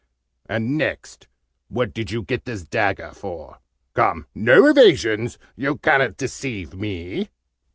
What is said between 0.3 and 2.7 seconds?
And next, what did you get this